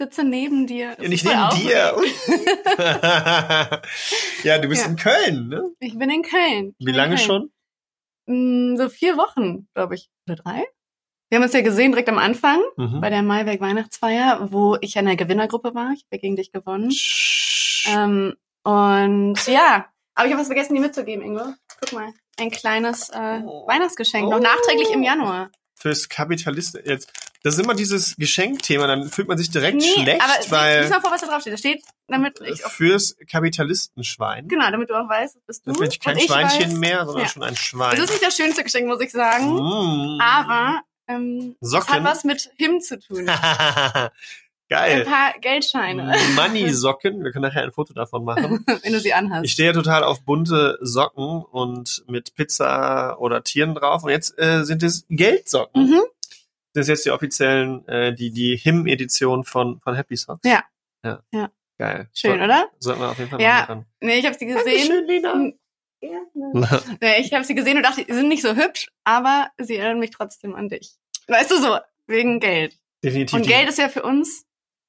[0.00, 0.96] Sitze neben dir.
[1.00, 1.96] Ja, nicht neben dir.
[4.44, 4.88] ja, du bist Ja.
[4.90, 5.64] in Köln, ne?
[5.80, 6.74] Ich bin in Köln.
[6.78, 7.26] Wie lange Köln.
[7.26, 7.52] schon?
[8.26, 10.08] Mm, So vier Wochen, glaube ich.
[10.26, 10.64] Oder drei?
[11.30, 13.00] Wir haben uns ja gesehen direkt am Anfang Mhm.
[13.00, 15.92] bei der Maiwerk Weihnachtsfeier, wo ich in der Gewinnergruppe war.
[15.94, 16.90] Ich habe gegen dich gewonnen.
[17.86, 18.34] Ähm,
[18.64, 21.54] und ja, aber ich habe was vergessen, dir mitzugeben, Ingo.
[21.80, 23.66] Guck mal, ein kleines äh, Oh.
[23.68, 24.42] Weihnachtsgeschenk, noch Oh.
[24.42, 25.50] nachträglich im Januar.
[25.74, 27.12] Fürs Kapitalisten jetzt.
[27.42, 31.12] Das ist immer dieses Geschenkthema, dann fühlt man sich direkt schlecht, aber weil mal vor,
[31.12, 31.52] was da drauf steht.
[31.52, 34.48] Da steht, damit ich fürs Kapitalistenschwein.
[34.48, 35.72] genau, damit du auch weißt, das bist du.
[35.72, 37.28] Da bin ich kein ich Schweinchen weiß, mehr, sondern ja.
[37.28, 37.96] schon ein Schwein.
[37.96, 39.54] ist nicht das schönste Geschenk, muss ich sagen.
[39.54, 40.20] Mm.
[40.20, 41.94] Aber ähm, Socken.
[41.94, 43.30] hat was mit Him zu tun.
[44.70, 45.04] Ein Geil.
[45.06, 47.24] paar Geldscheine, Money-Socken.
[47.24, 48.66] Wir können nachher ein Foto davon machen.
[48.82, 49.46] wenn du sie anhast.
[49.46, 54.04] Ich stehe ja total auf bunte Socken und mit Pizza oder Tieren drauf.
[54.04, 55.86] Und jetzt äh, sind es Geldsocken.
[55.86, 56.02] Mhm.
[56.78, 60.40] Das sind jetzt die offiziellen, äh, die, die Him-Edition von, von Happy Socks.
[60.44, 60.62] Ja.
[61.04, 61.22] Ja.
[61.32, 61.50] Ja.
[61.78, 62.08] Geil.
[62.14, 62.68] Schön, so, oder?
[62.78, 63.60] Sollten wir auf jeden Fall Ja.
[63.68, 63.86] machen.
[64.00, 64.64] Nee, ich habe sie gesehen.
[64.64, 65.52] Dankeschön, Lena.
[66.00, 66.82] Gerne.
[67.00, 69.98] Nee, ich habe sie gesehen und dachte, sie sind nicht so hübsch, aber sie erinnern
[69.98, 70.94] mich trotzdem an dich.
[71.26, 72.78] Weißt du so, wegen Geld.
[73.04, 73.34] Definitiv.
[73.36, 74.44] Und Geld ist ja für uns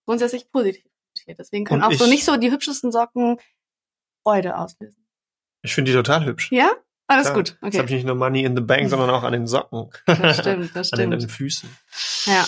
[0.05, 0.83] grundsätzlich positiv.
[1.27, 3.37] Deswegen können Und auch so ich- nicht so die hübschesten Socken
[4.23, 5.05] Freude auslösen.
[5.63, 6.51] Ich finde die total hübsch.
[6.51, 6.71] Ja?
[7.09, 7.33] Alles Ja.
[7.33, 7.57] gut.
[7.63, 7.85] Jetzt habe Okay.
[7.85, 9.89] ich nicht nur Money in the Bank, sondern auch an den Socken.
[10.05, 11.23] Das stimmt, das an, den, an stimmt.
[11.23, 11.69] den Füßen.
[12.25, 12.45] Ja.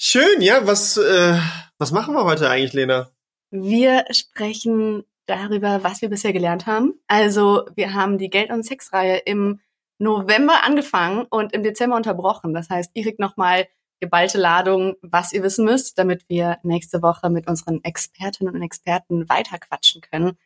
[0.00, 0.66] Schön, ja.
[0.66, 1.38] Was, äh,
[1.78, 3.10] was machen wir heute eigentlich, Lena?
[3.50, 6.94] Wir sprechen darüber, was wir bisher gelernt haben.
[7.06, 9.60] Also wir haben die Geld- und Sexreihe im
[9.98, 12.54] November angefangen und im Dezember unterbrochen.
[12.54, 13.66] Das heißt, ihr kriegt nochmal
[14.00, 19.28] geballte Ladung, was ihr wissen müsst, damit wir nächste Woche mit unseren Expertinnen und Experten
[19.28, 20.38] weiterquatschen können.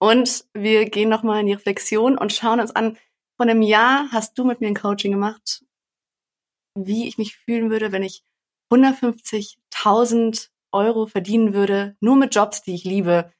[0.00, 2.96] Und wir gehen nochmal in die Reflexion und schauen uns an,
[3.36, 5.62] vor einem Jahr hast du mit mir ein Coaching gemacht,
[6.74, 8.22] wie ich mich fühlen würde, wenn ich
[8.72, 13.32] 150.000 Euro verdienen würde, nur mit Jobs, die ich liebe.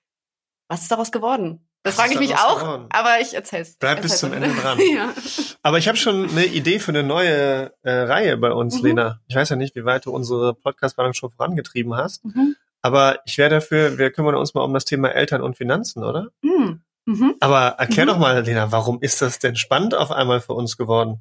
[0.68, 1.66] Was ist daraus geworden?
[1.82, 2.86] Das frage ich mich auch, geworden?
[2.90, 3.76] aber ich erzähl's.
[3.78, 4.32] Bleib bis zum.
[4.34, 4.78] Ende dran.
[4.94, 5.14] ja.
[5.62, 8.86] Aber ich habe schon eine Idee für eine neue äh, Reihe bei uns, Mhm.
[8.88, 9.20] Lena.
[9.28, 12.24] Ich weiß ja nicht, wie weit du unsere Podcast-Planung schon vorangetrieben hast.
[12.24, 12.56] Mhm.
[12.82, 16.28] Aber ich wäre dafür, wir kümmern uns mal um das Thema Eltern und Finanzen, oder?
[16.42, 16.82] Hm.
[17.06, 17.34] Mhm.
[17.40, 18.08] Aber erklär Mhm.
[18.10, 21.20] doch mal, Lena, warum ist das denn spannend auf einmal für uns geworden?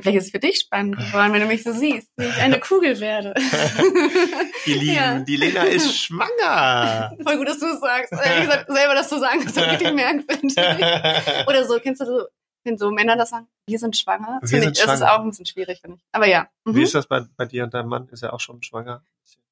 [0.00, 2.60] Vielleicht ist es für dich spannend geworden, wenn du mich so siehst, wie ich eine
[2.60, 3.34] Kugel werde.
[4.66, 5.18] Ihr Lieben, Ja.
[5.20, 7.16] die Lena ist schwanger.
[7.24, 8.12] Voll gut, dass du es sagst.
[8.12, 10.54] Ehrlich gesagt, selber das zu sagen, das ist richtig merkwürdig.
[11.48, 12.26] Oder so, kennst du so,
[12.64, 14.38] wenn so Männer das sagen, wir sind schwanger?
[14.40, 15.14] Das Wir sind ich, das ist schwanger.
[15.14, 16.04] auch ein bisschen schwierig, finde ich.
[16.12, 16.48] Aber ja.
[16.64, 16.76] Mhm.
[16.76, 18.08] Wie ist das bei, bei dir und deinem Mann?
[18.10, 19.02] Ist er auch schon schwanger?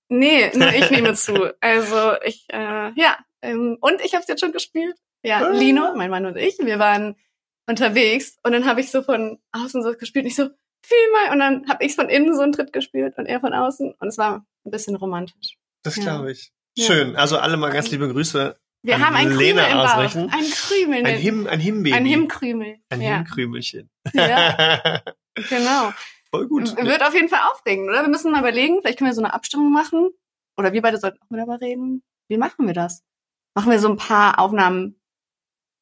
[0.08, 1.54] Nee, nur ich nehme zu.
[1.60, 3.18] Also ich, äh, ja.
[3.42, 4.96] Ähm, und ich habe es jetzt schon gespielt.
[5.22, 5.48] Ja, Ah.
[5.50, 7.16] Lino, mein Mann und ich, wir waren
[7.68, 10.24] unterwegs und dann habe ich so von außen so gespielt.
[10.24, 10.44] Und ich so,
[10.84, 11.32] fühl mal.
[11.32, 13.94] Und dann habe ich von innen so einen Tritt gespielt und er von außen.
[13.98, 15.56] Und es war ein bisschen romantisch.
[15.82, 16.02] Das Ja.
[16.04, 16.52] glaube ich.
[16.76, 16.86] Ja.
[16.86, 17.16] Schön.
[17.16, 18.56] Also alle mal ganz liebe Grüße.
[18.82, 19.94] Wir haben ein Krümel Lena im Bauch.
[19.96, 20.30] ausrichten.
[20.30, 21.06] Ein Krümel.
[21.06, 21.92] Ein Him, ein Himbaby.
[21.96, 22.76] Ein Himkrümel.
[22.90, 23.16] Ein ja.
[23.16, 23.90] Himkrümelchen.
[24.14, 25.02] ja,
[25.48, 25.92] genau.
[26.30, 26.76] Voll gut.
[26.76, 28.02] Wird auf jeden Fall aufregend, oder?
[28.02, 30.10] Wir müssen mal überlegen, vielleicht können wir so eine Abstimmung machen.
[30.58, 32.02] Oder wir beide sollten auch mal darüber reden.
[32.28, 33.02] Wie machen wir das?
[33.54, 35.00] Machen wir so ein paar Aufnahmen,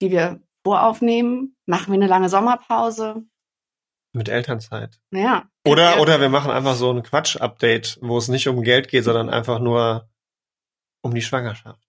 [0.03, 1.57] die wir voraufnehmen?
[1.67, 3.25] Machen wir eine lange Sommerpause?
[4.13, 5.01] Mit Elternzeit.
[5.11, 5.49] Naja.
[5.67, 6.01] Oder, Ja.
[6.01, 9.59] oder wir machen einfach so ein Quatsch-Update, wo es nicht um Geld geht, sondern einfach
[9.59, 10.09] nur
[11.03, 11.81] um die Schwangerschaft.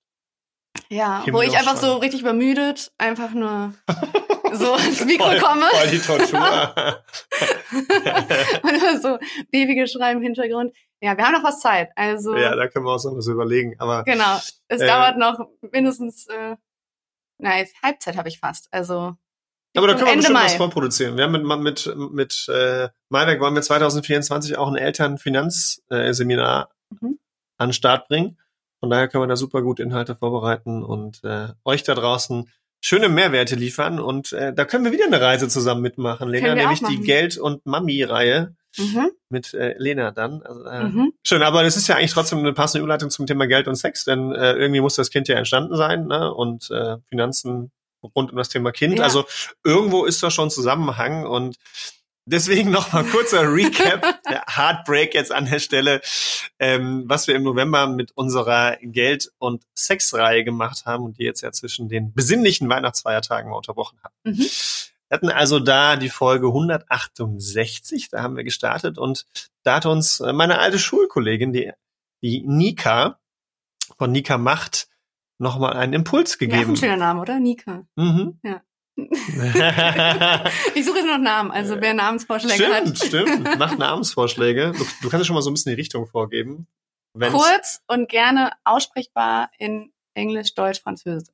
[0.89, 2.01] Ja, Himmel wo ich einfach so Schwangen.
[2.01, 3.73] richtig übermüdet einfach nur
[4.57, 6.75] so ins Mikro Voll, komme voll die Tortur.
[8.63, 9.17] und so
[9.51, 10.75] Babygeschrei im Hintergrund.
[11.01, 11.89] Ja, wir haben noch was Zeit.
[11.95, 13.75] Also ja, da können wir uns noch was überlegen.
[13.79, 14.37] Aber genau.
[14.67, 15.39] Es Äh, dauert noch
[15.71, 16.55] mindestens, äh,
[17.37, 18.67] nein, Halbzeit habe ich fast.
[18.71, 19.15] Also
[19.75, 20.45] Aber da können wir Ende bestimmt Mai.
[20.45, 21.17] was vorproduzieren.
[21.17, 26.69] Wir haben mit, mit, mit äh, Maiwerk wollen wir 2024 auch ein Elternfinanzseminar
[27.01, 27.17] Mhm.
[27.57, 28.37] an den Start bringen.
[28.79, 32.51] Von daher können wir da super gut Inhalte vorbereiten und äh, euch da draußen
[32.81, 33.99] schöne Mehrwerte liefern.
[33.99, 36.99] Und äh, da können wir wieder eine Reise zusammen mitmachen, Lena, nämlich die.
[37.01, 40.41] Geld- und Mami-Reihe mhm, mit äh, Lena dann.
[40.43, 41.13] Also, äh, mhm.
[41.23, 44.05] Schön, aber das ist ja eigentlich trotzdem eine passende Überleitung zum Thema Geld und Sex,
[44.05, 46.33] denn äh, irgendwie muss das Kind ja entstanden sein, ne?
[46.33, 47.71] Und äh, Finanzen
[48.15, 48.99] rund um das Thema Kind.
[48.99, 49.05] Ja.
[49.05, 49.25] Also
[49.63, 51.57] irgendwo ist da schon Zusammenhang und
[52.27, 56.01] Deswegen noch mal kurzer Recap, der Heartbreak jetzt an der Stelle,
[56.57, 61.41] ähm, was wir im November mit unserer Geld- und Sexreihe gemacht haben und die jetzt
[61.41, 64.13] ja zwischen den besinnlichen Weihnachtsfeiertagen mal unterbrochen haben.
[64.23, 64.39] Mhm.
[65.07, 69.27] Wir hatten also da die Folge 168, da haben wir gestartet und
[69.63, 71.71] da hat uns äh, meine alte Schulkollegin, die,
[72.23, 73.19] die Nika,
[73.99, 74.87] von Nika Macht,
[75.37, 76.71] nochmal einen Impuls Ja, auch gegeben.
[76.71, 77.39] ein schöner Name, oder?
[77.39, 77.85] Nika.
[77.95, 78.39] Mhm.
[78.43, 78.61] Ja.
[80.75, 82.97] Ich suche jetzt noch Namen, also wer Namensvorschläge stimmt, hat.
[82.97, 83.43] stimmt.
[83.59, 84.71] Macht Namensvorschläge.
[84.71, 86.67] Du, du kannst ja schon mal so ein bisschen die Richtung vorgeben.
[87.31, 91.33] Kurz und gerne aussprechbar in Englisch, Deutsch, Französisch.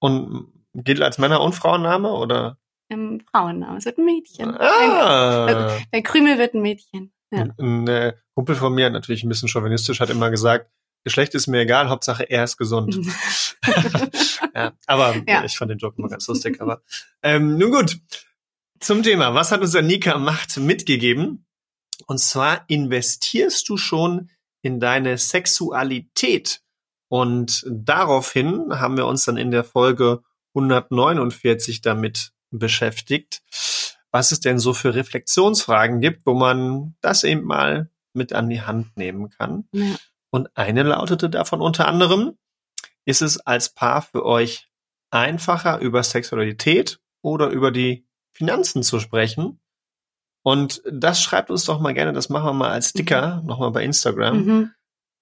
[0.00, 2.58] Und gilt als Männer- und Frauenname oder?
[2.90, 3.76] Im Frauennamen.
[3.76, 4.56] Es wird ein Mädchen.
[4.56, 5.76] Ein, Ah.
[5.92, 7.12] der Krümel wird ein Mädchen.
[7.30, 7.46] Ja.
[7.58, 10.70] Ein äh, Kumpel von mir, natürlich ein bisschen chauvinistisch, hat immer gesagt,
[11.04, 12.98] Geschlecht ist mir egal, Hauptsache er ist gesund.
[14.54, 15.44] ja, aber Ja.
[15.44, 16.60] ich fand den Joke immer ganz lustig.
[16.60, 16.82] Aber
[17.22, 17.98] ähm, nun gut,
[18.80, 19.34] zum Thema.
[19.34, 21.46] Was hat uns der Nika Macht mitgegeben?
[22.06, 24.30] Und zwar investierst du schon
[24.62, 26.62] in deine Sexualität.
[27.08, 30.22] Und daraufhin haben wir uns dann in der Folge
[30.54, 33.42] 149 damit beschäftigt,
[34.10, 38.62] was es denn so für Reflexionsfragen gibt, wo man das eben mal mit an die
[38.62, 39.68] Hand nehmen kann.
[39.72, 39.96] Ja.
[40.30, 42.36] Und eine lautete davon unter anderem,
[43.04, 44.68] ist es als Paar für euch
[45.10, 49.60] einfacher, über Sexualität oder über die Finanzen zu sprechen?
[50.42, 53.82] Und das schreibt uns doch mal gerne, das machen wir mal als Sticker, nochmal bei
[53.84, 54.44] Instagram.
[54.44, 54.74] Mhm.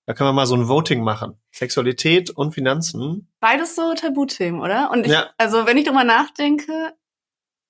[0.06, 1.40] Da können wir mal so ein Voting machen.
[1.52, 3.32] Sexualität und Finanzen.
[3.40, 4.90] Beides so Tabuthemen, oder?
[4.92, 5.30] Und ich, Ja.
[5.36, 6.94] also wenn ich drüber nachdenke,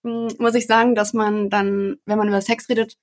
[0.03, 2.97] mh, muss ich sagen, dass man dann, wenn man über Sex redet,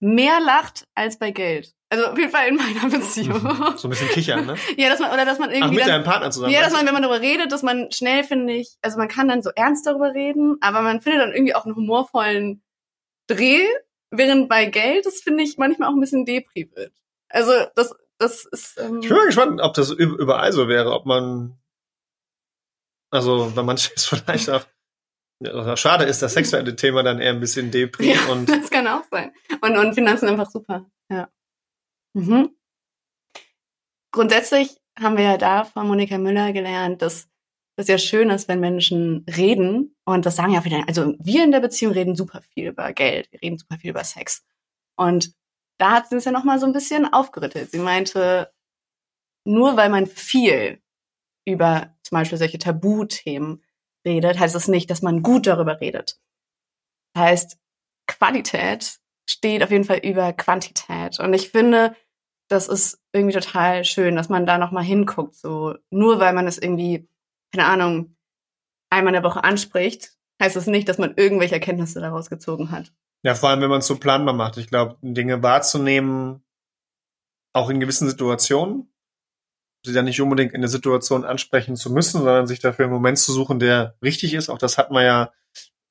[0.00, 1.74] mehr lacht als bei Geld.
[1.88, 3.40] Also auf jeden Fall in meiner Beziehung.
[3.76, 4.56] So ein bisschen kichern, ne?
[4.76, 6.52] ja, dass man, oder dass man Ach, irgendwie mit dann, deinem Partner zusammen.
[6.52, 9.28] Ja, dass man, wenn man darüber redet, dass man schnell, finde ich, also man kann
[9.28, 12.62] dann so ernst darüber reden, aber man findet dann irgendwie auch einen humorvollen
[13.28, 13.64] Dreh,
[14.10, 16.92] während bei Geld, das finde ich manchmal auch ein bisschen depri wird.
[17.28, 20.92] Also das, das ist, ähm, Ich bin mal gespannt, ob das üb- überall so wäre,
[20.92, 21.58] ob man,
[23.10, 24.64] also bei manchen ist vielleicht auch,
[25.76, 29.02] schade ist das sexuelle Thema dann eher ein bisschen Depri ja, und das kann auch
[29.10, 29.32] sein.
[29.60, 31.28] Und, und Finanzen einfach super, ja.
[32.16, 32.56] Mhm.
[34.10, 37.28] Grundsätzlich haben wir ja da von Monika Müller gelernt, dass
[37.76, 39.94] das ja schön ist, wenn Menschen reden.
[40.06, 43.30] Und das sagen ja viele, also wir in der Beziehung reden super viel über Geld,
[43.32, 44.46] wir reden super viel über Sex.
[44.96, 45.34] Und
[45.78, 47.70] da hat sie es ja nochmal so ein bisschen aufgerüttelt.
[47.70, 48.50] Sie meinte,
[49.44, 50.82] nur weil man viel
[51.44, 53.62] über zum Beispiel solche Tabuthemen
[54.06, 56.18] redet, heißt es nicht, dass man gut darüber redet.
[57.14, 57.58] Heißt,
[58.06, 61.20] Qualität steht auf jeden Fall über Quantität.
[61.20, 61.94] Und ich finde,
[62.48, 65.34] das ist irgendwie total schön, dass man da nochmal hinguckt.
[65.34, 67.08] So, nur weil man es irgendwie,
[67.52, 68.16] keine Ahnung,
[68.90, 72.92] einmal in der Woche anspricht, heißt das nicht, dass man irgendwelche Erkenntnisse daraus gezogen hat.
[73.22, 74.56] ja, vor allem wenn man es so planbar macht.
[74.58, 76.44] Ich glaube, Dinge wahrzunehmen,
[77.52, 78.92] auch in gewissen Situationen,
[79.84, 83.18] sie dann nicht unbedingt in der Situation ansprechen zu müssen, sondern sich dafür einen Moment
[83.18, 84.48] zu suchen, der richtig ist.
[84.50, 85.32] Auch das hat man ja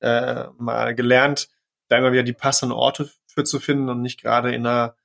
[0.00, 1.48] äh, mal gelernt,
[1.88, 4.96] da immer wieder die passenden Orte für zu finden und nicht gerade in einer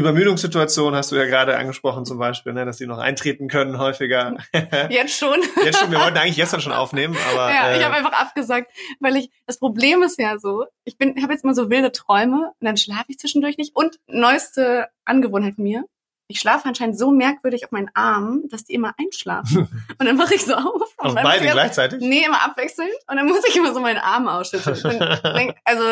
[0.00, 4.36] Übermüdungssituation, hast du ja gerade angesprochen zum Beispiel, ne, dass die noch eintreten können häufiger.
[4.90, 5.38] Jetzt schon.
[5.64, 8.70] Jetzt schon, wir wollten eigentlich gestern schon aufnehmen, aber ja, ich äh, habe einfach abgesagt,
[9.00, 12.52] weil ich das Problem ist ja so, ich bin habe jetzt mal so wilde Träume
[12.60, 15.84] und dann schlafe ich zwischendurch nicht und neueste Angewohnheit von mir,
[16.28, 19.68] ich schlafe anscheinend so merkwürdig auf meinen Armen, dass die immer einschlafen
[19.98, 22.00] und dann wache ich so auf und auf beide ich- gleichzeitig.
[22.00, 24.76] Nee, immer abwechselnd und dann muss ich immer so meinen Arm ausschütteln.
[24.84, 25.84] Und also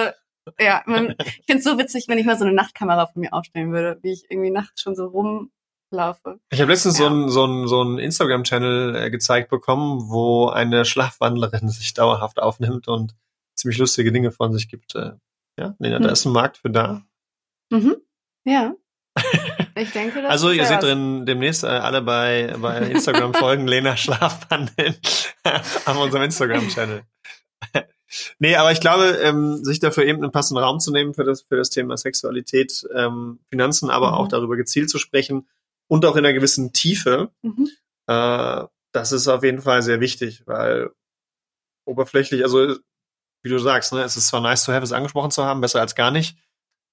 [0.59, 3.33] ja, man, ich finde es so witzig, wenn ich mal so eine Nachtkamera von mir
[3.33, 6.40] aufstellen würde, wie ich irgendwie nachts schon so rumlaufe.
[6.50, 7.11] Ich habe letztens so Ja.
[7.11, 12.88] einen so einen so einen Instagram-Channel äh, gezeigt bekommen, wo eine Schlafwandlerin sich dauerhaft aufnimmt
[12.88, 13.14] und
[13.55, 14.95] ziemlich lustige Dinge von sich gibt.
[14.95, 15.12] Äh,
[15.59, 16.02] ja, Lena, Hm.
[16.05, 17.02] da ist ein Markt für da.
[17.71, 17.97] Mhm.
[18.45, 18.75] Ja.
[19.75, 20.85] Ich denke, das Also ihr seht was.
[20.85, 24.95] drin demnächst äh, alle bei bei Instagram folgen Lena Schlafwandeln
[25.85, 27.02] an unserem Instagram-Channel.
[28.38, 31.43] Nee, aber ich glaube, ähm, sich dafür eben einen passenden Raum zu nehmen für das
[31.43, 34.15] für das Thema Sexualität, ähm, Finanzen, aber Mhm.
[34.15, 35.47] auch darüber gezielt zu sprechen
[35.88, 37.31] und auch in einer gewissen Tiefe.
[37.43, 37.69] Mhm.
[38.07, 40.91] Äh, das ist auf jeden Fall sehr wichtig, weil
[41.85, 42.77] oberflächlich, also
[43.43, 45.81] wie du sagst, ne, es ist zwar nice to have, es angesprochen zu haben, besser
[45.81, 46.37] als gar nicht.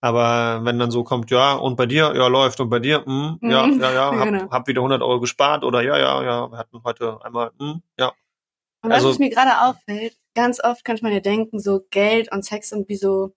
[0.02, 3.40] Aber wenn dann so kommt, ja, und bei dir, ja, läuft, und bei dir, mm,
[3.42, 4.50] ja, ja, ja, hab, Genau.
[4.52, 8.10] hab wieder 100 Euro gespart, oder ja, ja, ja, wir hatten heute einmal, mm, ja.
[8.84, 12.46] Und was Also- mir gerade auffällt, ganz oft könnte man ja denken, so Geld und
[12.46, 13.34] Sex sind wie so,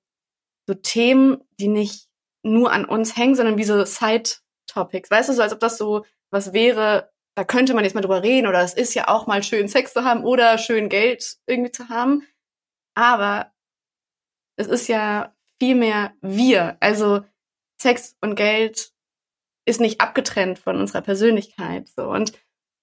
[0.66, 2.08] so Themen, die nicht
[2.44, 5.10] nur an uns hängen, sondern wie so Side-Topics.
[5.10, 8.22] Weißt du, so als ob das so was wäre, da könnte man jetzt mal drüber
[8.22, 11.70] reden oder es ist ja auch mal schön Sex zu haben oder schön Geld irgendwie
[11.70, 12.26] zu haben.
[12.94, 13.52] Aber
[14.56, 16.76] es ist ja viel mehr wir.
[16.80, 17.24] Also
[17.80, 18.92] Sex und Geld
[19.66, 21.88] ist nicht abgetrennt von unserer Persönlichkeit.
[21.88, 22.08] So.
[22.08, 22.32] Und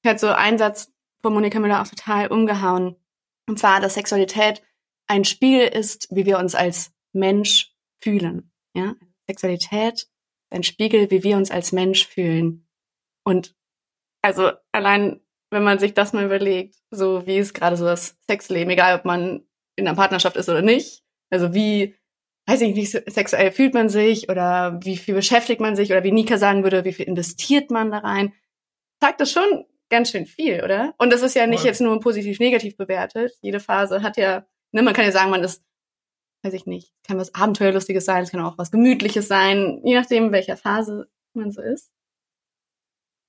[0.03, 0.91] ich hatte so einen Satz
[1.21, 2.95] von Monika Müller auch total umgehauen.
[3.47, 4.61] Und zwar, dass Sexualität
[5.07, 8.51] ein Spiegel ist, wie wir uns als Mensch fühlen.
[8.75, 8.95] Ja?
[9.27, 10.11] Sexualität ist
[10.51, 12.67] ein Spiegel, wie wir uns als Mensch fühlen.
[13.23, 13.55] Und
[14.21, 15.21] also allein,
[15.51, 19.05] wenn man sich das mal überlegt, so wie ist gerade so das Sexleben, egal ob
[19.05, 21.95] man in einer Partnerschaft ist oder nicht, also wie,
[22.47, 26.11] weiß ich nicht, sexuell fühlt man sich oder wie viel beschäftigt man sich oder wie
[26.11, 28.33] Nika sagen würde, wie viel investiert man da rein,
[29.01, 30.93] sagt das schon ganz schön viel, oder?
[30.97, 33.33] Und das ist ja nicht jetzt nur positiv-negativ bewertet.
[33.41, 35.63] Jede Phase hat ja, ne, man kann ja sagen, man ist,
[36.43, 40.31] weiß ich nicht, kann was Abenteuerlustiges sein, es kann auch was Gemütliches sein, je nachdem,
[40.31, 41.91] welcher Phase man so ist.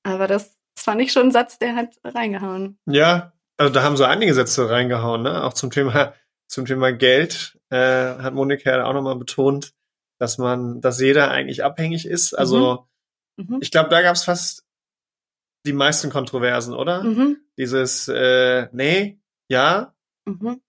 [0.03, 2.79] Aber das, das fand ich schon ein Satz, der hat reingehauen.
[2.87, 5.45] Ja, also da haben so einige Sätze reingehauen, ne?
[5.45, 6.15] Auch zum Thema,
[6.47, 9.73] zum Thema Geld, äh, hat Monika ja auch nochmal betont,
[10.19, 12.35] dass man, dass jeder eigentlich abhängig ist.
[12.35, 12.87] Also
[13.37, 13.47] mhm.
[13.49, 13.59] Mhm.
[13.61, 14.66] ich glaube, da gab es fast
[15.67, 17.03] die meisten Kontroversen, oder?
[17.03, 17.39] Mhm.
[17.59, 19.95] Dieses äh, nee, ja,
[20.25, 20.61] mhm.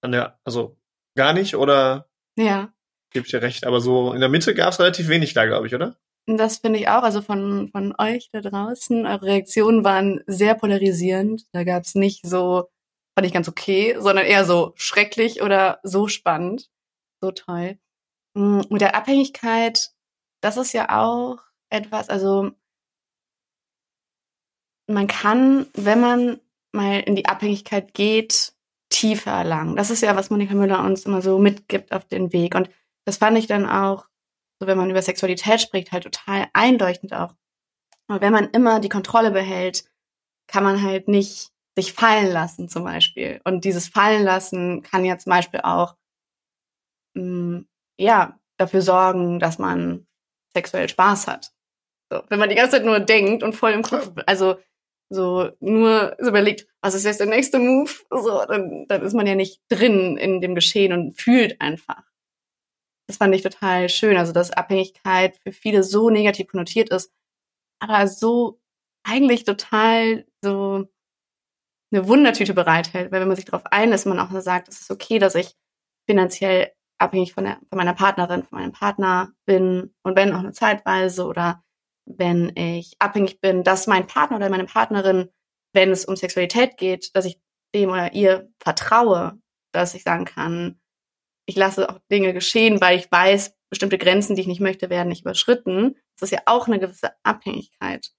[0.00, 0.76] an der, also
[1.14, 2.72] gar nicht oder ja.
[3.10, 3.66] Gebe ich dir recht.
[3.66, 5.96] Aber so in der Mitte gab es relativ wenig da, glaube ich, oder?
[6.26, 7.02] Das finde ich auch.
[7.02, 11.44] Also von, von euch da draußen, eure Reaktionen waren sehr polarisierend.
[11.52, 12.68] Da gab es nicht so,
[13.14, 16.68] fand ich ganz okay, sondern eher so schrecklich oder so spannend.
[17.20, 17.78] So toll.
[18.34, 19.90] Mm, mit der Abhängigkeit,
[20.40, 21.38] das ist ja auch
[21.70, 22.52] etwas, also
[24.88, 26.40] man kann, wenn man
[26.72, 28.52] mal in die Abhängigkeit geht,
[28.90, 29.76] tiefer erlangen.
[29.76, 32.54] Das ist ja, was Monika Müller uns immer so mitgibt auf den Weg.
[32.54, 32.70] Und
[33.04, 34.06] das fand ich dann auch,
[34.60, 37.34] so wenn man über Sexualität spricht, halt total einleuchtend auch.
[38.08, 39.84] Aber wenn man immer die Kontrolle behält,
[40.46, 43.40] kann man halt nicht sich fallen lassen zum Beispiel.
[43.44, 45.94] Und dieses Fallen lassen kann ja zum Beispiel auch,
[47.14, 47.68] mh, mm,
[48.00, 50.06] ja, dafür sorgen, dass man
[50.54, 51.52] sexuell Spaß hat.
[52.10, 54.58] So, wenn man die ganze Zeit nur denkt und voll im Kopf, also
[55.10, 59.26] so nur so überlegt, was ist jetzt der nächste Move, so, dann, dann ist man
[59.26, 62.02] ja nicht drin in dem Geschehen und fühlt einfach.
[63.06, 67.10] Das fand ich total schön, also dass Abhängigkeit für viele so negativ konnotiert ist,
[67.80, 68.60] aber so
[69.02, 70.86] eigentlich total so
[71.90, 75.18] eine Wundertüte bereithält, weil wenn man sich darauf einlässt, man auch sagt, es ist okay,
[75.18, 75.56] dass ich
[76.06, 80.52] finanziell abhängig von, der, von meiner Partnerin, von meinem Partner bin und wenn auch eine
[80.52, 81.62] Zeitweise oder
[82.08, 85.28] wenn ich abhängig bin, dass mein Partner oder meine Partnerin,
[85.72, 87.40] wenn es um Sexualität geht, dass ich
[87.74, 89.38] dem oder ihr vertraue,
[89.72, 90.80] dass ich sagen kann,
[91.46, 95.08] ich lasse auch Dinge geschehen, weil ich weiß, bestimmte Grenzen, die ich nicht möchte, werden
[95.08, 95.96] nicht überschritten.
[96.18, 98.10] Das ist ja auch eine gewisse Abhängigkeit.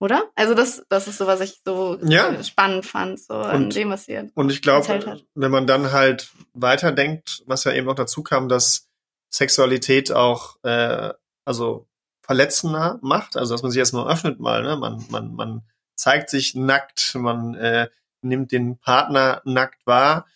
[0.00, 0.30] Oder?
[0.36, 2.42] Also das, das ist so, was ich so ja.
[2.44, 7.42] spannend fand, so an dem, was ihr Und ich glaube, wenn man dann halt weiterdenkt,
[7.46, 8.88] was ja eben auch dazu kam, dass
[9.30, 11.12] Sexualität auch, äh,
[11.44, 11.87] also
[12.28, 14.76] verletzender macht, also dass man sich erstmal öffnet mal, ne?
[14.76, 15.62] man, man, man
[15.96, 17.88] zeigt sich nackt, man äh,
[18.20, 20.26] nimmt den Partner nackt wahr,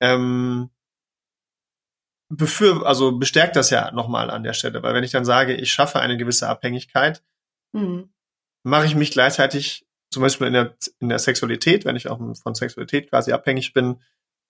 [0.00, 0.68] ähm,
[2.28, 5.72] befür, also bestärkt das ja nochmal an der Stelle, weil wenn ich dann sage, ich
[5.72, 7.22] schaffe eine gewisse Abhängigkeit,
[7.72, 8.12] mhm.
[8.62, 12.54] mache ich mich gleichzeitig zum Beispiel in der, in der Sexualität, wenn ich auch von
[12.54, 14.02] Sexualität quasi abhängig bin,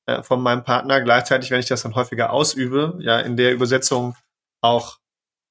[0.06, 4.16] äh, von meinem Partner, gleichzeitig, wenn ich das dann häufiger ausübe, ja, in der Übersetzung
[4.60, 4.98] auch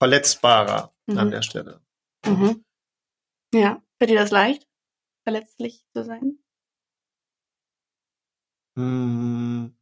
[0.01, 1.17] verletzbarer mhm.
[1.17, 1.81] an der Stelle.
[2.25, 2.63] Mhm.
[3.53, 4.67] Ja, fällt dir das leicht,
[5.23, 6.39] verletzlich zu sein?
[8.77, 9.75] Hm,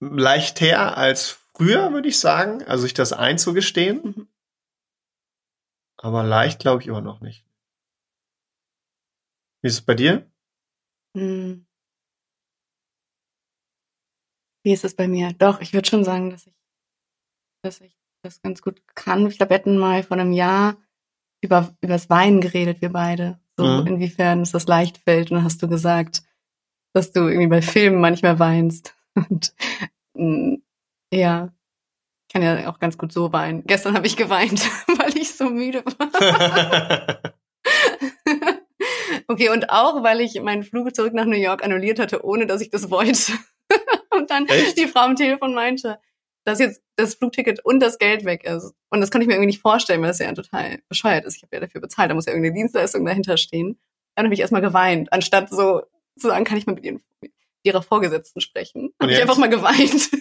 [0.00, 4.02] leichter als früher, würde ich sagen, also sich das einzugestehen.
[4.02, 4.28] Mhm.
[5.96, 7.46] Aber leicht glaube ich immer noch nicht.
[9.62, 10.30] Wie ist es bei dir?
[11.14, 11.66] Hm.
[14.62, 15.32] Wie ist es bei mir?
[15.34, 16.54] Doch, ich würde schon sagen, dass ich,
[17.62, 19.26] dass ich das ganz gut kann.
[19.26, 20.76] Ich glaube, wir hatten mal vor einem Jahr
[21.42, 23.38] über übers Weinen geredet, wir beide.
[23.56, 23.86] So mhm.
[23.86, 25.30] inwiefern es das leicht fällt.
[25.30, 26.22] Und dann hast du gesagt,
[26.92, 28.94] dass du irgendwie bei Filmen manchmal weinst.
[29.14, 29.54] Und
[30.14, 30.56] mm,
[31.12, 31.52] ja,
[32.32, 33.64] kann ja auch ganz gut so weinen.
[33.64, 34.60] Gestern habe ich geweint,
[34.98, 37.32] weil ich so müde war.
[39.26, 42.60] okay, und auch, weil ich meinen Flug zurück nach New York annulliert hatte, ohne dass
[42.60, 43.32] ich das wollte.
[44.10, 44.78] und dann Echt?
[44.78, 45.98] die Frau am Telefon meinte,
[46.44, 48.72] dass jetzt das Flugticket und das Geld weg ist.
[48.90, 51.36] Und das konnte ich mir irgendwie nicht vorstellen, weil das ja total bescheuert ist.
[51.36, 53.78] Ich habe ja dafür bezahlt, da muss ja irgendeine Dienstleistung dahinter stehen.
[54.14, 55.82] Dann habe ich erstmal geweint, anstatt so
[56.18, 57.32] zu sagen, kann ich mal mit, ihren, mit
[57.62, 58.92] ihrer Vorgesetzten sprechen.
[59.00, 60.10] Habe ich einfach mal geweint.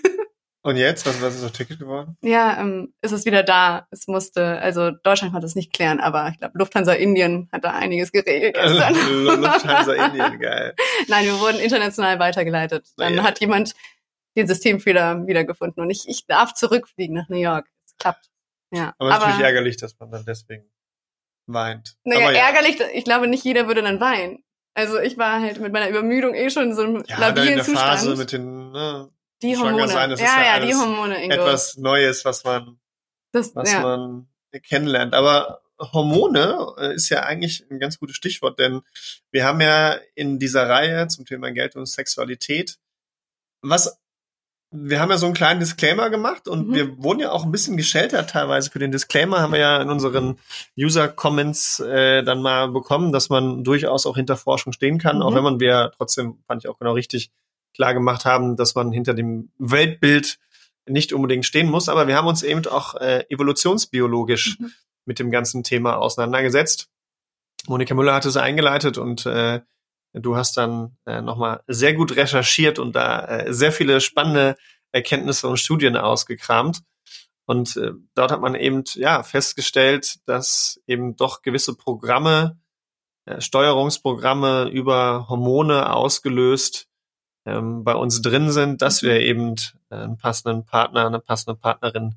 [0.62, 1.06] Und jetzt?
[1.06, 2.18] Was, was ist das Ticket geworden?
[2.22, 3.88] Ja, ähm, ist es wieder da.
[3.92, 7.72] Es musste, also Deutschland konnte es nicht klären, aber ich glaube, Lufthansa Indien hat da
[7.72, 8.94] einiges geregelt gestern.
[9.24, 10.76] Lufthansa Indien, geil.
[11.08, 12.88] Nein, wir wurden international weitergeleitet.
[12.98, 13.24] Dann ja.
[13.24, 13.74] hat jemand
[14.36, 17.68] den Systemfehler wiedergefunden und ich, ich darf zurückfliegen nach New York.
[17.86, 18.30] Es klappt.
[18.72, 18.94] Ja.
[18.98, 20.70] Aber es ist natürlich ärgerlich, dass man dann deswegen
[21.48, 21.98] weint.
[22.04, 22.48] Naja, Aber ja.
[22.48, 24.44] ärgerlich, ich glaube nicht jeder würde dann weinen.
[24.76, 27.36] Also ich war halt mit meiner Übermüdung eh schon in so einem Ja, dann in
[27.36, 27.90] labilen der Zustand.
[27.90, 29.10] Phase mit den ne,
[29.42, 29.88] die Hormone.
[29.88, 31.36] sein, das ist ja, ja ja, die Hormone, Ingo.
[31.36, 32.80] etwas Neues, was man,
[33.32, 33.82] das, was ja.
[33.82, 34.30] man
[34.64, 35.14] kennenlernt.
[35.16, 38.82] Aber Hormone äh, ist ja eigentlich ein ganz gutes Stichwort, denn
[39.32, 42.78] wir haben ja in dieser Reihe zum Thema Geld und Sexualität
[43.62, 44.00] was
[44.72, 46.74] wir haben ja so einen kleinen Disclaimer gemacht und Mhm.
[46.76, 49.90] wir wurden ja auch ein bisschen gescheltert teilweise für den Disclaimer, haben wir ja in
[49.90, 50.38] unseren
[50.78, 55.22] User-Comments äh, dann mal bekommen, dass man durchaus auch hinter Forschung stehen kann, Mhm.
[55.24, 57.32] auch wenn man wir trotzdem, fand ich auch genau richtig,
[57.76, 60.40] klar gemacht haben, dass man hinter dem Weltbild
[60.88, 64.72] nicht unbedingt stehen muss, aber wir haben uns eben auch äh, evolutionsbiologisch Mhm.
[65.06, 66.90] mit dem ganzen Thema auseinandergesetzt.
[67.68, 69.62] Monika Müller hatte es eingeleitet und äh,
[70.14, 74.56] du hast dann äh, nochmal sehr gut recherchiert und da äh, sehr viele spannende
[74.92, 76.82] Erkenntnisse und Studien ausgekramt.
[77.46, 82.60] Und äh, dort hat man eben ja festgestellt, dass eben doch gewisse Programme,
[83.26, 86.88] äh, Steuerungsprogramme über Hormone ausgelöst
[87.46, 89.56] ähm, bei uns drin sind, dass wir eben
[89.90, 92.16] äh, einen passenden Partner, eine passende Partnerin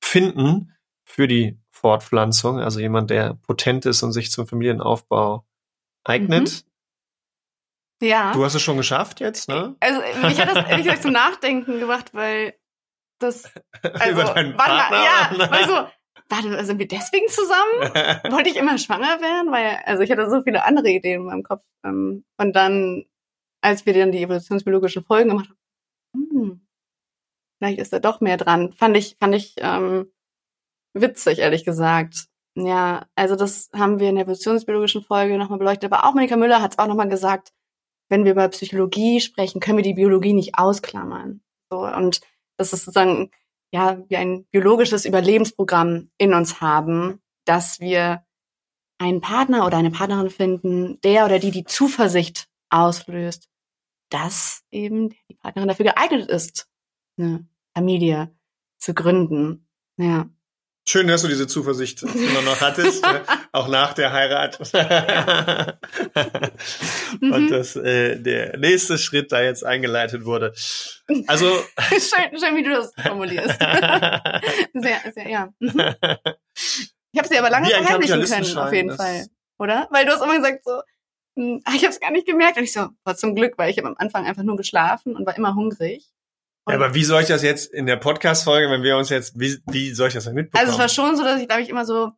[0.00, 0.72] finden
[1.04, 5.46] für die Fortpflanzung, also jemand, der potent ist und sich zum Familienaufbau
[6.04, 6.64] eignet.
[8.02, 8.32] Ja.
[8.32, 9.76] Du hast es schon geschafft jetzt, ne?
[9.80, 12.54] Also mich hat das ehrlich gesagt zum Nachdenken gebracht, weil
[13.18, 13.44] das
[13.82, 14.90] also Über deinen warte Partner?
[14.90, 15.88] mal, ja, weil so,
[16.28, 18.32] warte, sind wir deswegen zusammen?
[18.32, 19.52] Wollte ich immer schwanger werden?
[19.52, 21.62] Weil, also ich hatte so viele andere Ideen in meinem Kopf.
[21.84, 23.04] Ähm, und dann,
[23.62, 26.66] als wir dann die evolutionsbiologischen Folgen gemacht haben, hm,
[27.58, 28.72] vielleicht ist da doch mehr dran.
[28.72, 30.12] Fand ich, fand ich ähm,
[30.94, 32.26] witzig, ehrlich gesagt.
[32.56, 35.92] Ja, also das haben wir in der evolutionsbiologischen Folge nochmal beleuchtet.
[35.92, 37.52] Aber auch Monika Müller hat es auch nochmal gesagt,
[38.14, 41.40] wenn wir über Psychologie sprechen, können wir die Biologie nicht ausklammern.
[41.68, 42.20] So, und
[42.56, 43.32] das ist sozusagen
[43.72, 48.24] ja wie ein biologisches Überlebensprogramm in uns haben, dass wir
[48.98, 53.48] einen Partner oder eine Partnerin finden, der oder die die Zuversicht auslöst,
[54.10, 56.68] dass eben die Partnerin dafür geeignet ist,
[57.18, 58.32] eine Familie
[58.78, 59.66] zu gründen.
[59.96, 60.30] Ja.
[60.86, 63.22] Schön, dass du diese Zuversicht immer noch hattest, ne?
[63.52, 64.58] auch nach der Heirat.
[67.20, 67.50] Und Mhm.
[67.50, 70.52] dass äh, der nächste Schritt da jetzt eingeleitet wurde.
[71.26, 71.46] Also
[71.88, 73.58] schön, schön, wie du das formulierst.
[73.58, 75.48] sehr, sehr, ja.
[75.58, 75.94] Mhm.
[77.12, 79.26] Ich habe sie aber lange verheimlichen können, auf jeden Fall.
[79.58, 79.88] Oder?
[79.90, 80.82] Weil du hast immer gesagt so,
[81.36, 82.56] hm, ah, ich habe es gar nicht gemerkt.
[82.58, 85.24] Und ich so, war zum Glück, weil ich habe am Anfang einfach nur geschlafen und
[85.26, 86.04] war immer hungrig.
[86.68, 89.58] Ja, aber wie soll ich das jetzt in der Podcast-Folge, wenn wir uns jetzt, wie,
[89.66, 90.66] wie soll ich das denn mitbekommen?
[90.66, 92.10] Also es war schon so, dass ich, glaube ich, immer so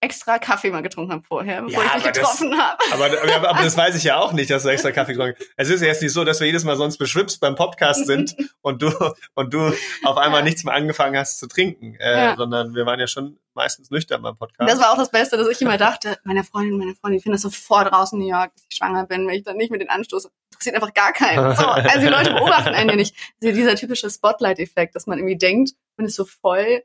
[0.00, 2.78] extra Kaffee mal getrunken habe vorher, bevor Ja, ich dich getroffen habe.
[2.92, 5.48] aber, aber, aber das weiß ich ja auch nicht, dass du extra Kaffee getrunken hast.
[5.56, 8.34] Es ist ja jetzt nicht so, dass wir jedes Mal sonst beschwipst beim Podcast sind
[8.62, 8.90] und du,
[9.34, 9.72] und du
[10.04, 10.44] auf einmal Ja.
[10.44, 12.36] nichts mehr angefangen hast zu trinken, äh, Ja.
[12.36, 14.70] sondern wir waren ja schon meistens nüchtern beim Podcast.
[14.70, 17.34] Das war auch das Beste, dass ich immer dachte, meine Freundin, meine Freundin, die finden
[17.34, 19.80] das sofort raus in New York, dass ich schwanger bin, wenn ich dann nicht mit
[19.82, 20.30] den anstoße.
[20.52, 21.54] Interessiert einfach gar keinen.
[21.56, 23.14] So, also die Leute beobachten einen ja nicht.
[23.42, 26.82] Also dieser typische Spotlight-Effekt, dass man irgendwie denkt, man ist so voll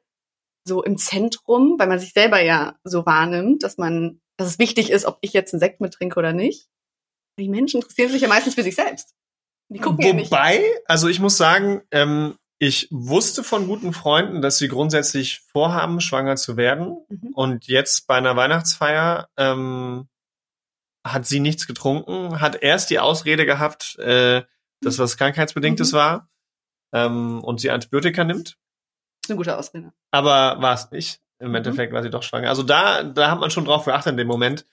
[0.68, 4.90] so im Zentrum, weil man sich selber ja so wahrnimmt, dass man, dass es wichtig
[4.90, 6.68] ist, ob ich jetzt einen Sekt mittrinke oder nicht.
[7.40, 9.14] Die Menschen interessieren sich ja meistens für sich selbst.
[9.70, 10.32] Die gucken ja nicht.
[10.32, 16.02] Wobei, also ich muss sagen, ähm, ich wusste von guten Freunden, dass sie grundsätzlich vorhaben,
[16.02, 16.98] schwanger zu werden.
[17.10, 17.34] Mhm.
[17.34, 20.08] Und jetzt bei einer Weihnachtsfeier ähm,
[21.06, 24.44] hat sie nichts getrunken, hat erst die Ausrede gehabt, äh,
[24.82, 25.98] dass was krankheitsbedingtes Mhm.
[25.98, 26.30] war
[26.94, 28.58] ähm, und sie Antibiotika nimmt.
[29.26, 29.92] Ist eine gute Ausrede.
[30.12, 31.20] Aber war es nicht.
[31.40, 31.56] Im Mhm.
[31.56, 32.48] Endeffekt war sie doch schwanger.
[32.50, 34.66] Also da, da hat man schon drauf geachtet in dem Moment.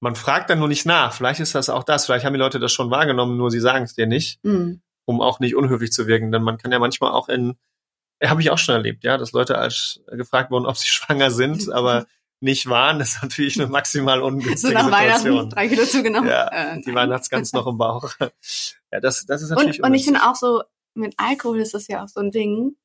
[0.00, 1.12] Man fragt dann nur nicht nach.
[1.12, 2.06] Vielleicht ist das auch das.
[2.06, 4.80] Vielleicht haben die Leute das schon wahrgenommen, nur sie sagen es dir nicht Mhm.
[5.06, 6.32] um auch nicht unhöflich zu wirken.
[6.32, 7.56] Denn man kann ja manchmal auch in,
[8.24, 11.70] habe ich auch schon erlebt, ja, dass Leute als gefragt wurden, ob sie schwanger sind,
[11.72, 12.06] aber
[12.40, 12.98] nicht waren.
[12.98, 16.28] Das ist natürlich eine maximal So ungünstige nach Weihnachten drei Kilo zugenommen.
[16.28, 16.94] Ja, Äh, die.
[16.94, 18.12] Weihnachtsgans noch im Bauch.
[18.92, 20.62] Ja, das, das ist natürlich Und, und ich finde auch so,
[20.94, 22.76] mit Alkohol ist das ja auch so ein Ding.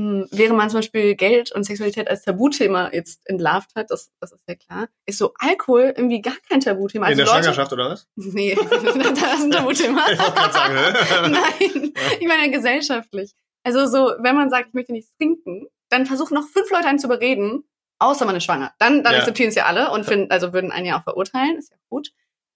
[0.00, 4.32] Hm, Während man zum Beispiel Geld und Sexualität als Tabuthema jetzt entlarvt hat, das, das
[4.32, 7.06] ist ja klar, ist so Alkohol irgendwie gar kein Tabuthema.
[7.06, 8.08] in Also der Leute, Schwangerschaft oder was?
[8.16, 8.94] Nee, das
[9.38, 10.00] ist ein Tabuthema.
[10.10, 10.74] Ich sagen?
[11.32, 13.32] Nein, ich meine gesellschaftlich.
[13.62, 16.98] Also so, wenn man sagt, ich möchte nichts trinken, dann versuchen noch fünf Leute einen
[16.98, 17.64] zu überreden,
[17.98, 18.72] außer man ist schwanger.
[18.78, 19.18] Dann, dann Ja.
[19.18, 22.10] akzeptieren es ja alle und finden, also würden einen ja auch verurteilen, ist ja gut.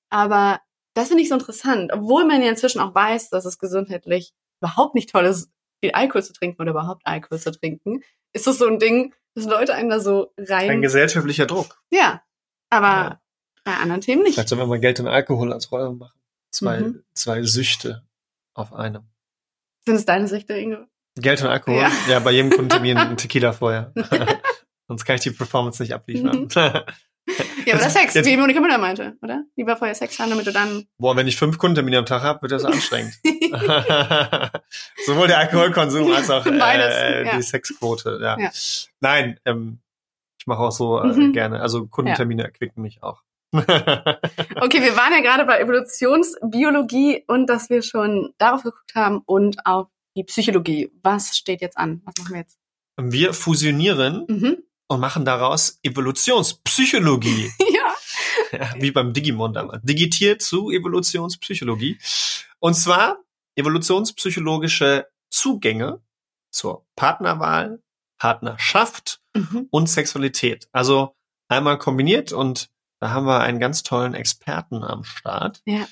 [0.09, 0.61] Aber
[0.95, 4.95] das finde ich so interessant, obwohl man ja inzwischen auch weiß, dass es gesundheitlich überhaupt
[4.95, 5.51] nicht toll ist,
[5.85, 9.45] viel Alkohol zu trinken oder überhaupt Alkohol zu trinken, ist das so ein Ding, dass
[9.45, 10.83] Leute einen da so Ein rein.
[10.83, 11.83] gesellschaftlicher Druck.
[11.91, 12.23] Ja,
[12.71, 13.21] aber Ja.
[13.65, 14.35] bei anderen Themen nicht.
[14.35, 16.19] Vielleicht sollen wir mal Geld und Alkohol als Rolle machen.
[16.51, 17.05] Zwei, Mhm.
[17.15, 18.07] zwei Süchte
[18.55, 19.03] auf einem.
[19.85, 20.89] Sind es deine Süchte, Inge?
[21.17, 21.81] Geld und Alkohol?
[21.81, 21.91] Ja.
[22.09, 23.93] Ja, bei jedem Kundentermin ein Tequila vorher.
[24.89, 26.43] Sonst kann ich die Performance nicht abliefern.
[26.43, 26.49] Mhm.
[27.67, 29.45] Ja, aber das Sex, Jetzt- wie Monika Müller meinte, oder?
[29.57, 30.85] Lieber vorher Sex haben, damit du dann.
[30.99, 33.15] Boah, wenn ich fünf Kundentermine am Tag habe, wird das anstrengend.
[35.07, 37.37] Sowohl der Alkoholkonsum als auch äh, Beides, äh, ja.
[37.37, 38.19] die Sexquote.
[38.23, 38.39] Ja.
[38.39, 38.51] Ja.
[39.01, 39.79] Nein, ähm,
[40.39, 41.33] ich mache auch so äh, Mhm.
[41.33, 41.61] gerne.
[41.61, 43.23] Also Kundentermine erquicken mich auch.
[43.55, 49.65] Okay, wir waren ja gerade bei Evolutionsbiologie und dass wir schon darauf geguckt haben und
[49.67, 50.91] auf die Psychologie.
[51.03, 52.03] Was steht jetzt an?
[52.05, 52.59] Was machen wir jetzt?
[52.97, 54.57] Wir fusionieren Mhm.
[54.89, 57.51] Und machen daraus Evolutionspsychologie.
[57.73, 57.95] Ja.
[58.53, 59.83] Ja, wie beim Digimon damals.
[59.83, 61.99] Digitiert zu Evolutionspsychologie.
[62.61, 63.19] Und zwar
[63.57, 66.01] evolutionspsychologische Zugänge
[66.51, 67.83] zur Partnerwahl,
[68.19, 69.67] Partnerschaft Mhm.
[69.71, 70.69] und Sexualität.
[70.73, 71.17] Also
[71.49, 72.71] einmal kombiniert und
[73.01, 75.61] da haben wir einen ganz tollen Experten am Start.
[75.67, 75.87] Und da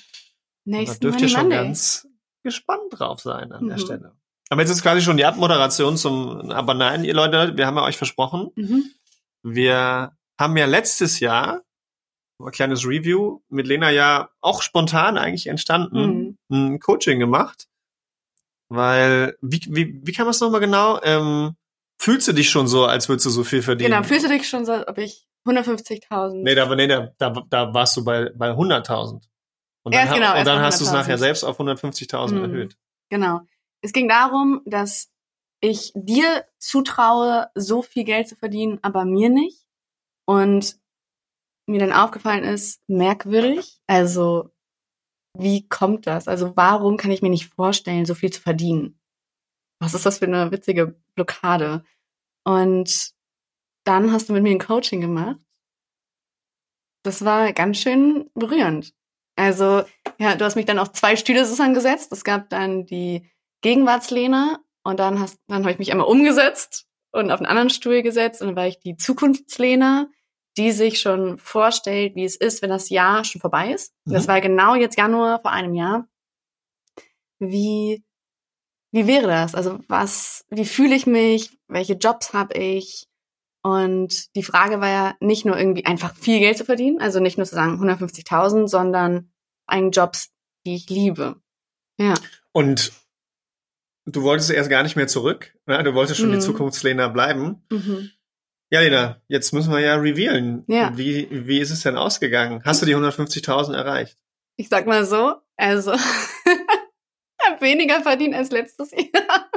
[0.65, 1.57] Nächsten dürft ihr Money schon Monday.
[1.57, 2.07] ganz
[2.43, 3.81] gespannt drauf sein an der Mhm.
[3.81, 4.15] Stelle.
[4.53, 7.83] Aber jetzt ist quasi schon die Abmoderation zum, aber nein, ihr Leute, wir haben ja
[7.83, 8.83] euch versprochen, Mhm.
[9.41, 11.61] wir haben ja letztes Jahr,
[12.39, 16.73] ein kleines Review, mit Lena ja auch spontan eigentlich entstanden, Mhm.
[16.73, 17.67] ein Coaching gemacht.
[18.69, 20.99] Weil, wie, wie, wie kann man es nochmal genau?
[21.03, 21.55] Ähm,
[21.99, 23.91] fühlst du dich schon so, als würdest du so viel verdienen?
[23.91, 26.43] Genau, fühlst du dich schon so, als ob ich 150.000.
[26.43, 29.21] Nee, da, nee da, da, da warst du bei, bei 100.000.
[29.83, 30.93] Und Erst dann, genau, und dann hast du es 100.000.
[30.93, 32.43] nachher selbst auf 150.000 Mhm.
[32.43, 32.77] erhöht.
[33.09, 33.41] Genau.
[33.83, 35.11] Es ging darum, dass
[35.61, 39.65] ich dir zutraue, so viel Geld zu verdienen, aber mir nicht.
[40.25, 40.77] Und
[41.67, 43.81] mir dann aufgefallen ist, merkwürdig.
[43.87, 44.51] Also,
[45.37, 46.27] wie kommt das?
[46.27, 48.99] Also, warum kann ich mir nicht vorstellen, so viel zu verdienen?
[49.81, 51.83] Was ist das für eine witzige Blockade?
[52.45, 53.13] Und
[53.85, 55.37] dann hast du mit mir ein Coaching gemacht.
[57.03, 58.93] Das war ganz schön berührend.
[59.35, 59.83] Also,
[60.19, 62.13] ja, du hast mich dann auf zwei Stühle sozusagen gesetzt.
[62.13, 63.29] Es gab dann die
[63.63, 68.03] Gegenwartslehne und dann hast, dann habe ich mich einmal umgesetzt und auf einen anderen Stuhl
[68.03, 70.11] gesetzt und dann war ich die Zukunftslehne,
[70.57, 73.93] die sich schon vorstellt, wie es ist, wenn das Jahr schon vorbei ist.
[74.05, 74.13] Mhm.
[74.13, 76.07] Das war genau jetzt Januar vor einem Jahr.
[77.39, 78.03] Wie,
[78.91, 79.55] wie wäre das?
[79.55, 81.57] Also was, wie fühle ich mich?
[81.67, 83.07] Welche Jobs habe ich?
[83.63, 87.37] Und die Frage war ja nicht nur irgendwie einfach viel Geld zu verdienen, also nicht
[87.37, 89.31] nur zu sagen 150.000, sondern
[89.65, 90.31] einen Jobs,
[90.65, 91.41] die ich liebe.
[91.97, 92.13] Ja.
[92.51, 92.91] Und
[94.05, 95.53] du wolltest erst gar nicht mehr zurück.
[95.65, 95.83] Ne?
[95.83, 96.33] Du wolltest schon Mhm.
[96.35, 97.63] die Zukunftslena bleiben.
[97.71, 98.11] Mhm.
[98.71, 100.63] Ja, Lena, jetzt müssen wir ja revealen.
[100.67, 100.97] Ja.
[100.97, 102.61] Wie, wie ist es denn ausgegangen?
[102.65, 104.17] Hast du die 150.000 erreicht?
[104.57, 105.93] Ich sag mal so, also
[106.45, 109.51] ich habe weniger verdient als letztes Jahr.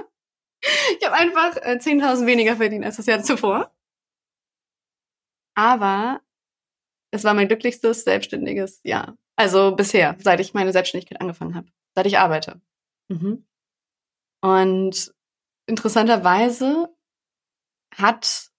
[0.98, 3.72] Ich habe einfach äh, 10.000 weniger verdient als das Jahr zuvor.
[5.54, 6.20] Aber
[7.12, 9.16] es war mein glücklichstes selbstständiges Jahr.
[9.36, 12.60] Also bisher, seit ich meine Selbstständigkeit angefangen habe, seit ich arbeite.
[13.08, 13.46] Mhm.
[14.46, 15.12] Und
[15.66, 16.88] interessanterweise
[17.96, 18.52] hat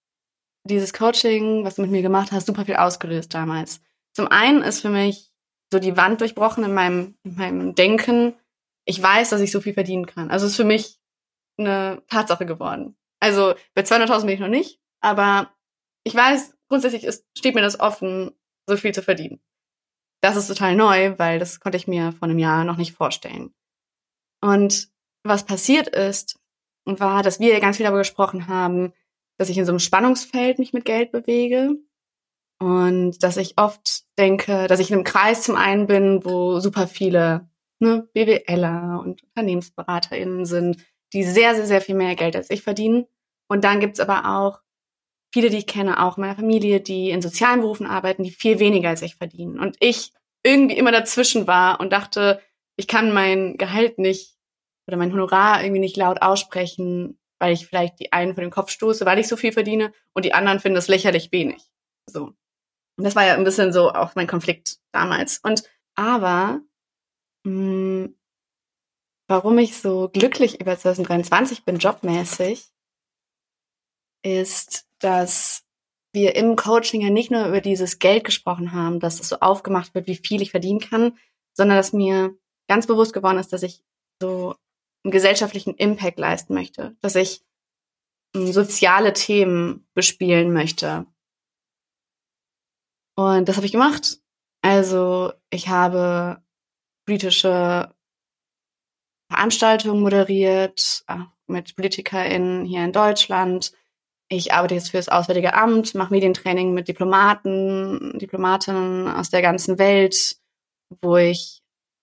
[0.65, 3.79] dieses Coaching, was du mit mir gemacht hast, super viel ausgelöst damals.
[4.13, 5.31] Zum einen ist für mich
[5.71, 8.35] so die Wand durchbrochen in meinem, in meinem Denken.
[8.83, 10.29] Ich weiß, dass ich so viel verdienen kann.
[10.29, 10.99] Also es ist für mich
[11.57, 12.97] eine Tatsache geworden.
[13.21, 15.55] Also bei 200.000 bin ich noch nicht, aber
[16.03, 18.31] ich weiß, grundsätzlich ist, steht mir das offen,
[18.67, 19.39] so viel zu verdienen.
[20.21, 23.53] Das ist total neu, weil das konnte ich mir vor einem Jahr noch nicht vorstellen.
[24.41, 24.89] Und
[25.27, 26.39] was passiert ist,
[26.85, 28.93] war, dass wir ganz viel darüber gesprochen haben,
[29.37, 31.75] dass ich in so einem Spannungsfeld mich mit Geld bewege
[32.59, 36.87] und dass ich oft denke, dass ich in einem Kreis zum einen bin, wo super
[36.87, 42.63] viele ne, BWLer und UnternehmensberaterInnen sind, die sehr, sehr, sehr viel mehr Geld als ich
[42.63, 43.05] verdienen.
[43.47, 44.61] Und dann gibt's aber auch
[45.33, 48.59] viele, die ich kenne, auch in meiner Familie, die in sozialen Berufen arbeiten, die viel
[48.59, 49.59] weniger als ich verdienen.
[49.59, 50.13] Und ich
[50.43, 52.41] irgendwie immer dazwischen war und dachte,
[52.75, 54.36] ich kann mein Gehalt nicht
[54.87, 58.71] oder mein Honorar irgendwie nicht laut aussprechen, weil ich vielleicht die einen vor den Kopf
[58.71, 61.63] stoße, weil ich so viel verdiene und die anderen finden das lächerlich wenig.
[62.09, 62.33] So.
[62.97, 65.39] Und das war ja ein bisschen so auch mein Konflikt damals.
[65.39, 65.63] Und
[65.95, 66.61] aber
[67.43, 68.09] mh,
[69.27, 72.71] warum ich so glücklich über 2023 bin, jobmäßig,
[74.23, 75.63] ist, dass
[76.13, 79.93] wir im Coaching ja nicht nur über dieses Geld gesprochen haben, dass es so aufgemacht
[79.93, 81.17] wird, wie viel ich verdienen kann,
[81.53, 82.35] sondern dass mir
[82.67, 83.83] ganz bewusst geworden ist, dass ich
[84.21, 84.55] so
[85.07, 87.41] einen gesellschaftlichen Impact leisten möchte, dass ich
[88.35, 91.05] ähm, soziale Themen bespielen möchte.
[93.15, 94.19] Und das habe ich gemacht.
[94.61, 96.43] Also ich habe
[97.05, 97.95] politische
[99.31, 103.71] Veranstaltungen moderiert äh, mit PolitikerInnen hier in Deutschland.
[104.29, 109.79] Ich arbeite jetzt für das Auswärtige Amt, mache Medientraining mit Diplomaten, Diplomatinnen aus der ganzen
[109.79, 110.35] Welt,
[111.01, 111.61] wo ich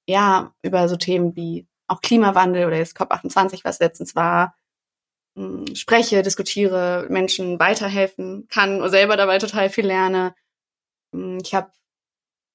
[0.09, 4.57] ja über so Themen wie auch Klimawandel oder jetzt COP28, was letztens war,
[5.37, 10.35] hm, spreche, diskutiere, Menschen weiterhelfen kann und selber dabei total viel lerne.
[11.15, 11.73] Hm, ich habe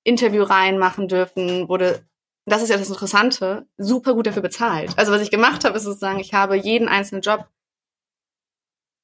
[0.04, 2.06] Interviewreihen machen dürfen, wurde,
[2.46, 4.98] das ist ja das Interessante, super gut dafür bezahlt.
[4.98, 7.48] Also was ich gemacht habe, ist sozusagen, ich habe jeden einzelnen Job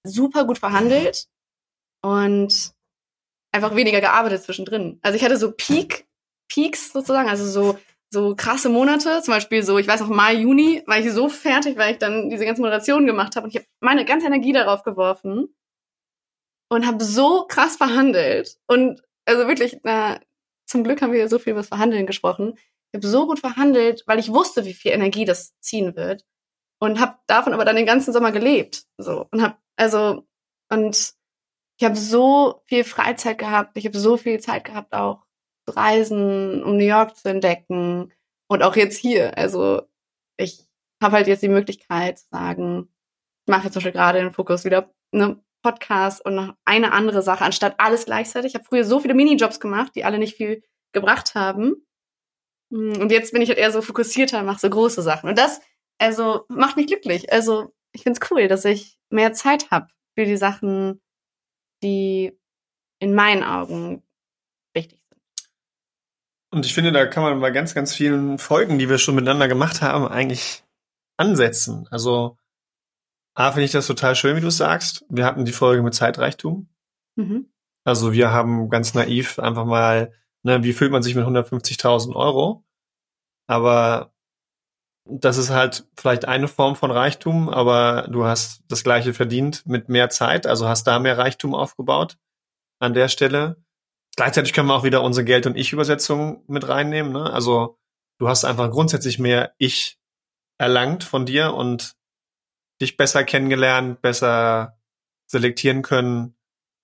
[0.03, 1.27] super gut verhandelt
[2.01, 2.73] und
[3.51, 4.99] einfach weniger gearbeitet zwischendrin.
[5.01, 6.07] Also ich hatte so Peak,
[6.47, 7.79] Peaks sozusagen, also so
[8.11, 11.77] so krasse Monate, zum Beispiel so, ich weiß noch, Mai, Juni, war ich so fertig,
[11.77, 14.83] weil ich dann diese ganze Moderation gemacht habe und ich habe meine ganze Energie darauf
[14.83, 15.55] geworfen
[16.69, 20.19] und habe so krass verhandelt und also wirklich, na,
[20.67, 22.55] zum Glück haben wir so viel über das Verhandeln gesprochen.
[22.91, 26.23] Ich habe so gut verhandelt, weil ich wusste, wie viel Energie das ziehen wird
[26.79, 30.25] und habe davon aber dann den ganzen Sommer gelebt, so und habe also
[30.69, 31.13] und
[31.77, 35.24] ich habe so viel Freizeit gehabt, ich habe so viel Zeit gehabt auch
[35.67, 38.11] reisen, um New York zu entdecken
[38.47, 39.37] und auch jetzt hier.
[39.37, 39.83] Also
[40.37, 40.65] ich
[41.01, 42.89] habe halt jetzt die Möglichkeit zu sagen,
[43.45, 47.21] ich mache jetzt zum Beispiel gerade den Fokus wieder eine Podcast und noch eine andere
[47.21, 48.51] Sache, anstatt alles gleichzeitig.
[48.51, 51.85] Ich habe früher so viele Minijobs gemacht, die alle nicht viel gebracht haben.
[52.71, 55.29] Und jetzt bin ich halt eher so fokussierter und mache so große Sachen.
[55.29, 55.61] Und das,
[55.97, 57.31] also, macht mich glücklich.
[57.31, 61.01] Also, ich finde es cool, dass ich mehr Zeit habe für die Sachen,
[61.81, 62.37] die
[62.99, 64.03] in meinen Augen.
[66.55, 69.49] Und ich finde, da kann man bei ganz, ganz vielen Folgen, die wir schon miteinander
[69.49, 70.63] gemacht haben, eigentlich
[71.17, 71.85] ansetzen.
[71.91, 72.37] Also,
[73.33, 75.03] A, finde ich das total schön, wie du sagst.
[75.09, 76.69] Wir hatten die Folge mit Zeitreichtum.
[77.17, 77.51] Mhm.
[77.83, 80.13] Also wir haben ganz naiv einfach mal,
[80.43, 82.63] ne, wie fühlt man sich mit 150.000 Euro?
[83.47, 84.13] Aber
[85.03, 89.89] das ist halt vielleicht eine Form von Reichtum, aber du hast das gleiche verdient mit
[89.89, 92.17] mehr Zeit, also hast da mehr Reichtum aufgebaut
[92.79, 93.57] an der Stelle.
[94.15, 97.11] Gleichzeitig können wir auch wieder unsere Geld- und Ich-Übersetzung mit reinnehmen.
[97.11, 97.31] Ne?
[97.31, 97.77] Also
[98.19, 99.99] du hast einfach grundsätzlich mehr Ich
[100.57, 101.95] erlangt von dir und
[102.81, 104.77] dich besser kennengelernt, besser
[105.27, 106.35] selektieren können,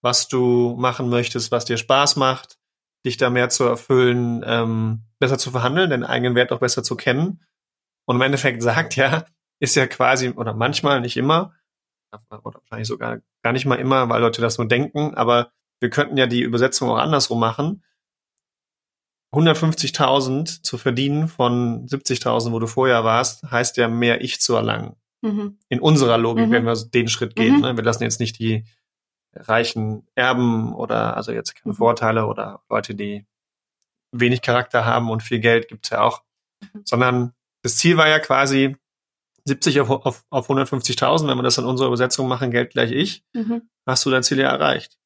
[0.01, 2.57] was du machen möchtest, was dir Spaß macht,
[3.05, 6.95] dich da mehr zu erfüllen, ähm, besser zu verhandeln, den eigenen Wert auch besser zu
[6.95, 7.45] kennen.
[8.05, 9.25] Und im Endeffekt sagt ja,
[9.59, 11.53] ist ja quasi, oder manchmal, nicht immer,
[12.29, 16.15] oder wahrscheinlich sogar gar nicht mal immer, weil Leute das nur denken, aber wir könnten
[16.15, 17.83] ja die Übersetzung auch andersrum machen.
[19.33, 24.95] 150.000 zu verdienen von 70.000, wo du vorher warst, heißt ja mehr Ich zu erlangen.
[25.21, 25.57] Mhm.
[25.69, 26.51] In unserer Logik, mhm.
[26.51, 27.55] wenn wir den Schritt gehen.
[27.55, 27.61] Mhm.
[27.61, 27.77] Ne?
[27.77, 28.65] Wir lassen jetzt nicht die
[29.33, 31.77] reichen Erben oder also jetzt keine mhm.
[31.77, 33.25] Vorteile oder Leute, die
[34.11, 36.23] wenig Charakter haben und viel Geld gibt's ja auch,
[36.61, 36.81] mhm.
[36.83, 38.75] sondern das Ziel war ja quasi
[39.45, 43.23] 70 auf, auf, auf 150.000, wenn wir das in unserer Übersetzung machen, Geld gleich ich,
[43.33, 43.63] mhm.
[43.87, 45.00] hast du dein Ziel ja erreicht.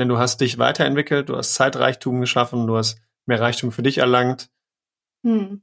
[0.00, 3.98] Denn du hast dich weiterentwickelt, du hast Zeitreichtum geschaffen, du hast mehr Reichtum für dich
[3.98, 4.48] erlangt.
[5.26, 5.60] Hm.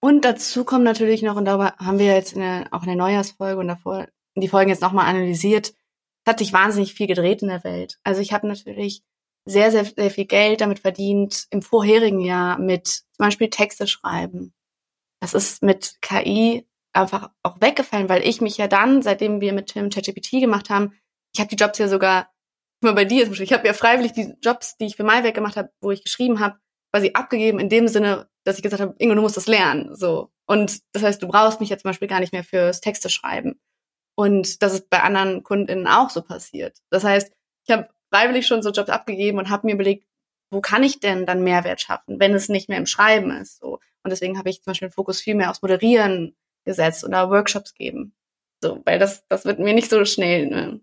[0.00, 2.94] Und dazu kommt natürlich noch, und darüber haben wir jetzt in der, auch in der
[2.94, 5.74] Neujahrsfolge und davor die Folgen jetzt nochmal analysiert,
[6.24, 7.98] hat sich wahnsinnig viel gedreht in der Welt.
[8.04, 9.02] Also ich habe natürlich
[9.44, 14.54] sehr, sehr, sehr viel Geld damit verdient im vorherigen Jahr mit zum Beispiel Texte schreiben.
[15.20, 19.66] Das ist mit KI einfach auch weggefallen, weil ich mich ja dann, seitdem wir mit
[19.66, 20.92] Tim ChatGPT gemacht haben,
[21.34, 22.30] ich habe die Jobs ja sogar,
[22.80, 25.70] mal bei dir, ich habe ja freiwillig die Jobs, die ich für MyWeg gemacht habe,
[25.80, 26.58] wo ich geschrieben habe,
[26.92, 29.94] quasi abgegeben in dem Sinne, dass ich gesagt habe, Ingo, du musst das lernen.
[29.94, 30.30] So.
[30.46, 33.60] Und das heißt, du brauchst mich jetzt zum Beispiel gar nicht mehr fürs Texte schreiben.
[34.16, 36.78] Und das ist bei anderen KundInnen auch so passiert.
[36.90, 37.30] Das heißt,
[37.66, 40.06] ich habe freiwillig schon so Jobs abgegeben und habe mir überlegt,
[40.50, 43.60] wo kann ich denn dann Mehrwert schaffen, wenn es nicht mehr im Schreiben ist.
[43.60, 43.80] So.
[44.02, 47.74] Und deswegen habe ich zum Beispiel den Fokus viel mehr aufs Moderieren gesetzt oder Workshops
[47.74, 48.14] geben.
[48.62, 50.80] So, weil das, das wird mir nicht so schnell ne,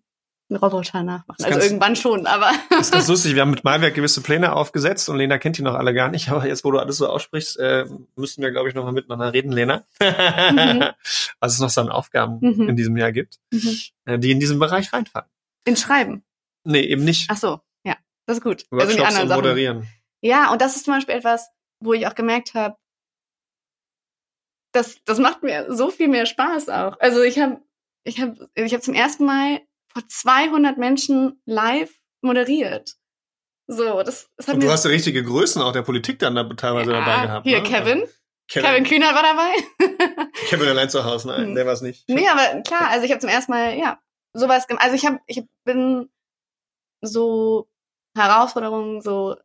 [0.49, 1.37] einen Roboter nachmachen.
[1.39, 2.51] Das also irgendwann schon, aber.
[2.69, 3.33] Das ist ganz lustig.
[3.33, 6.29] Wir haben mit Malwerk gewisse Pläne aufgesetzt und Lena kennt die noch alle gar nicht.
[6.29, 9.33] Aber jetzt, wo du alles so aussprichst, äh, müssten wir, glaube ich, noch mal miteinander
[9.33, 9.85] reden, Lena.
[9.99, 10.85] Mhm.
[11.39, 12.69] Was es noch so an Aufgaben mhm.
[12.69, 13.77] in diesem Jahr gibt, mhm.
[14.05, 15.29] äh, die in diesem Bereich reinfallen.
[15.65, 16.23] In Schreiben?
[16.63, 17.29] Nee, eben nicht.
[17.31, 17.95] Ach so, ja,
[18.27, 18.65] das ist gut.
[18.69, 19.77] Workshops also die anderen und moderieren.
[19.81, 19.93] Sachen.
[20.21, 22.75] Ja, und das ist zum Beispiel etwas, wo ich auch gemerkt habe,
[24.71, 26.99] das, das macht mir so viel mehr Spaß auch.
[26.99, 27.61] Also ich habe
[28.03, 29.61] ich hab, ich hab zum ersten Mal
[29.95, 32.95] vor 200 Menschen live moderiert.
[33.67, 36.43] So, das, das hat Und du hast ja richtige Größen auch der Politik dann da
[36.43, 37.47] teilweise ja, dabei gehabt.
[37.47, 37.67] Hier, ne?
[37.67, 38.03] Kevin.
[38.47, 38.69] Kevin.
[38.69, 40.27] Kevin Kühner war dabei.
[40.49, 41.55] Kevin allein zu Hause, nein, hm.
[41.55, 42.07] der war es nicht.
[42.07, 43.99] Nee, aber klar, also ich habe zum ersten Mal, ja,
[44.33, 44.83] sowas gemacht.
[44.83, 46.09] Also ich habe, ich bin
[47.01, 47.67] so
[48.15, 49.35] Herausforderungen so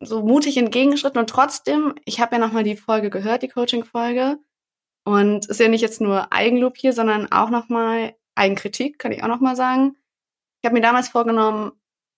[0.00, 4.38] so mutig entgegengeschritten und trotzdem, ich habe ja nochmal die Folge gehört, die Coaching-Folge.
[5.04, 9.28] Und ist ja nicht jetzt nur Eigenlob hier, sondern auch nochmal Eigenkritik, kann ich auch
[9.28, 9.96] noch mal sagen.
[10.60, 11.72] Ich habe mir damals vorgenommen,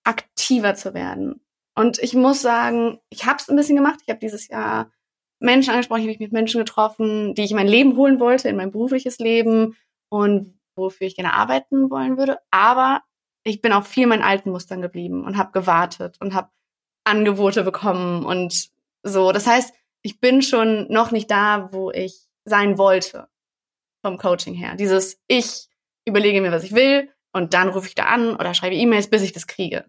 [0.04, 1.40] aktiver zu werden.
[1.74, 4.00] Und ich muss sagen, ich habe es ein bisschen gemacht.
[4.02, 4.90] Ich habe dieses Jahr
[5.40, 8.48] Menschen angesprochen, ich habe mich mit Menschen getroffen, die ich in mein Leben holen wollte,
[8.48, 9.76] in mein berufliches Leben.
[10.10, 12.38] und wofür ich gerne arbeiten wollen würde.
[12.50, 13.02] Aber
[13.44, 16.50] ich bin auch viel meinen alten Mustern geblieben und habe gewartet und habe
[17.04, 18.70] Angebote bekommen und
[19.02, 19.32] so.
[19.32, 23.28] Das heißt, ich bin schon noch nicht da, wo ich sein wollte
[24.04, 24.76] vom Coaching her.
[24.76, 25.68] Dieses ich
[26.10, 29.22] überlege mir, was ich will und dann rufe ich da an oder schreibe E-Mails, bis
[29.22, 29.84] ich das kriege.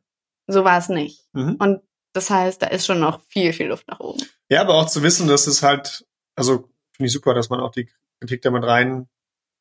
[0.47, 1.25] So war es nicht.
[1.33, 1.55] Mhm.
[1.55, 1.81] Und
[2.13, 4.21] das heißt, da ist schon noch viel, viel Luft nach oben.
[4.49, 6.05] Ja, aber auch zu wissen, dass es halt,
[6.35, 9.07] also finde ich super, dass man auch die Kritik damit rein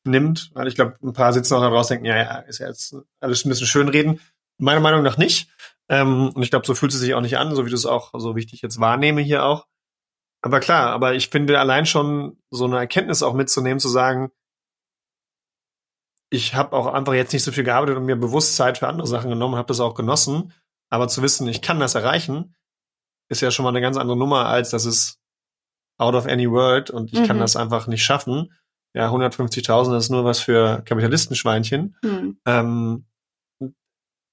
[0.03, 0.51] nimmt.
[0.53, 2.95] Weil ich glaube, ein paar sitzen auch da draußen denken, ja, ja, ist ja jetzt
[3.19, 4.19] alles ein bisschen schönreden.
[4.57, 5.49] Meiner Meinung nach nicht.
[5.89, 7.85] Ähm, und ich glaube, so fühlt es sich auch nicht an, so wie du es
[7.85, 9.67] auch so wichtig jetzt wahrnehme hier auch.
[10.43, 14.31] Aber klar, aber ich finde allein schon so eine Erkenntnis auch mitzunehmen, zu sagen,
[16.33, 19.05] ich habe auch einfach jetzt nicht so viel gearbeitet und mir bewusst Zeit für andere
[19.05, 20.53] Sachen genommen, habe das auch genossen.
[20.89, 22.55] Aber zu wissen, ich kann das erreichen,
[23.29, 25.19] ist ja schon mal eine ganz andere Nummer, als dass es
[25.97, 27.27] out of any world und ich mhm.
[27.27, 28.53] kann das einfach nicht schaffen.
[28.93, 31.97] Ja, 150.000 ist nur was für Kapitalistenschweinchen.
[32.01, 32.39] Mhm.
[32.45, 33.05] Ähm,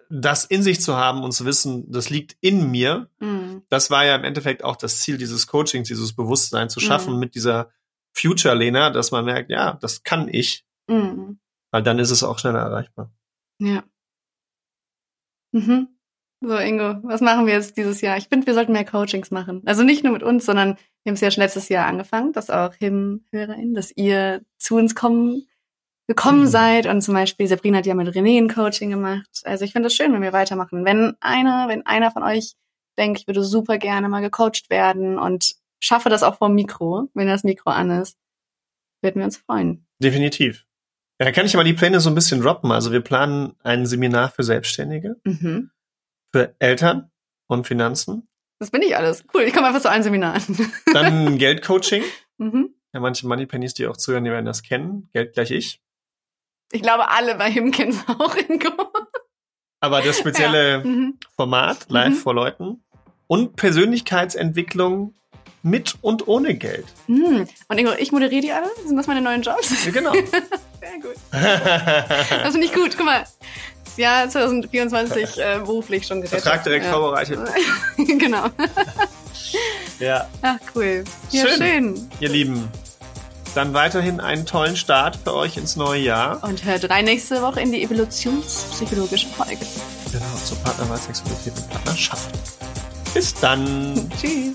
[0.09, 3.63] das in sich zu haben und zu wissen, das liegt in mir, mhm.
[3.69, 7.19] das war ja im Endeffekt auch das Ziel dieses Coachings, dieses Bewusstsein zu schaffen mhm.
[7.19, 7.71] mit dieser
[8.15, 10.65] Future-Lena, dass man merkt, ja, das kann ich.
[10.87, 11.41] Mhm.
[11.79, 13.13] Weil dann ist es auch schneller erreichbar.
[13.61, 13.85] Ja.
[15.53, 15.87] Mhm.
[16.41, 18.17] So, Ingo, was machen wir jetzt dieses Jahr?
[18.17, 19.63] Ich finde, wir sollten mehr Coachings machen.
[19.65, 22.51] Also nicht nur mit uns, sondern wir haben es ja schon letztes Jahr angefangen, dass
[22.51, 25.47] auch Him HörerInnen, dass ihr zu uns kommen,
[26.09, 26.47] gekommen mhm.
[26.49, 26.87] seid.
[26.87, 29.31] Und zum Beispiel Sabrina hat ja mit René ein Coaching gemacht.
[29.45, 30.85] Also ich finde es schön, wenn wir weitermachen.
[30.85, 32.57] Wenn einer, wenn einer von euch
[32.99, 37.29] denkt, ich würde super gerne mal gecoacht werden und schaffe das auch vom Mikro, wenn
[37.29, 38.19] das Mikro an ist,
[39.01, 39.87] würden wir uns freuen.
[40.03, 40.68] Definitiv.
[41.21, 42.71] Ja, kann ich mal die Pläne so ein bisschen droppen.
[42.71, 45.71] Also wir planen ein Seminar für Selbstständige, mhm.
[46.33, 47.11] für Eltern
[47.49, 48.29] und Finanzen.
[48.61, 49.25] Das bin ich alles.
[49.35, 50.73] Cool, ich komme einfach zu allen Seminaren.
[50.93, 52.03] Dann Geldcoaching.
[52.39, 52.75] Mhm.
[52.93, 55.09] Ja, manche Moneypennies, die auch zuhören, die werden das kennen.
[55.13, 55.81] Geld gleich ich.
[56.73, 58.71] Ich glaube, alle bei ihm kennen es auch, Ingo.
[59.81, 60.85] Aber das spezielle ja.
[60.85, 61.19] mhm.
[61.37, 62.15] Format, live mhm.
[62.15, 62.85] vor Leuten
[63.27, 65.15] und Persönlichkeitsentwicklung
[65.63, 66.87] mit und ohne Geld.
[67.07, 67.49] Mhm.
[67.69, 68.69] Und Ingo, ich moderiere die alle?
[68.87, 69.85] Sind das meine neuen Jobs?
[69.85, 70.13] Ja, genau.
[70.81, 71.17] Sehr gut.
[71.31, 72.97] Das finde ich gut.
[72.97, 73.25] Guck mal,
[73.85, 76.43] das Jahr 2024 äh, beruflich schon gerettet.
[76.43, 76.93] Vertrag direkt ja.
[76.93, 77.41] vorbereitet.
[77.97, 78.47] genau.
[79.99, 80.29] ja.
[80.43, 81.05] Ach, cool.
[81.31, 81.59] Ja, schön.
[81.59, 82.11] schön.
[82.21, 82.69] Ihr Lieben,
[83.55, 86.43] dann weiterhin einen tollen Start für euch ins neue Jahr.
[86.45, 89.59] Und hört rein nächste Woche in die evolutionspsychologische Folge.
[90.13, 92.31] Genau, zur Partnerwahl, Sexualität und Partnerschaft.
[93.15, 94.11] Bis dann.
[94.21, 94.55] Tschüss.